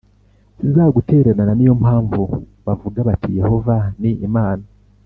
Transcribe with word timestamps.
sinzagutererana 0.57 1.53
ni 1.55 1.65
yo 1.67 1.73
mpamvu 1.81 2.21
bavuga 2.65 2.99
bati 3.07 3.29
Yehova 3.39 3.77
ni 4.01 4.11
imana 4.27 4.65